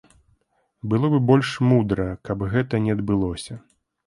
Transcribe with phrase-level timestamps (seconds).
[0.93, 3.61] Было б больш мудра, каб гэтага не адбылося.